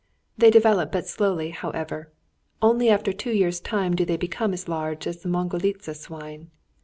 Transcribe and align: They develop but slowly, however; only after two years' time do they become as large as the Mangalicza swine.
They 0.35 0.49
develop 0.49 0.91
but 0.91 1.05
slowly, 1.07 1.51
however; 1.51 2.11
only 2.59 2.89
after 2.89 3.13
two 3.13 3.33
years' 3.33 3.59
time 3.59 3.95
do 3.95 4.03
they 4.03 4.17
become 4.17 4.51
as 4.51 4.67
large 4.67 5.05
as 5.05 5.21
the 5.21 5.29
Mangalicza 5.29 5.93
swine. 5.93 6.49